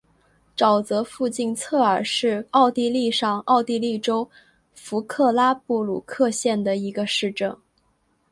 [0.57, 4.27] 沼泽附近策尔是奥地利上奥地利州
[4.73, 7.55] 弗克拉布鲁克县的一个市镇。